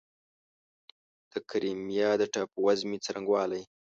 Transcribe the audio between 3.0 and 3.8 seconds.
څرنګوالی